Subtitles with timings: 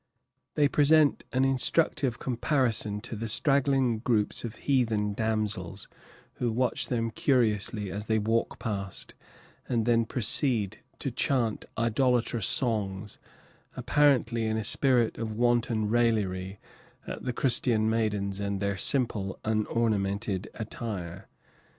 [0.55, 5.87] They present an instructive comparison to the straggling groups of heathen damsels
[6.37, 9.13] who watch them curiously as they walk past
[9.69, 13.19] and then proceed to chant idolatrous songs,
[13.77, 16.57] apparently in a spirit of wanton raillery
[17.05, 21.27] at the Christian maidens and their simple, un ornamented attire.